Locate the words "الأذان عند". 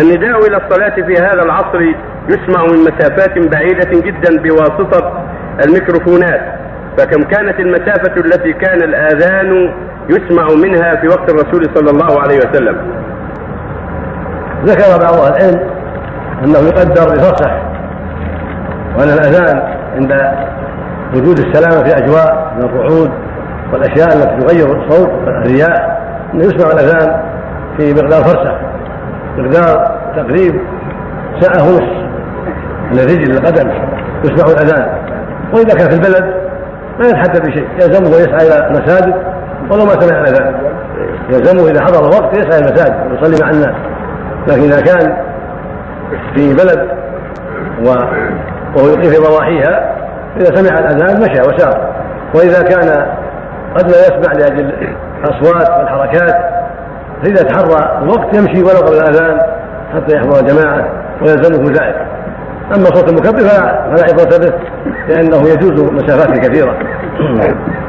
19.08-20.32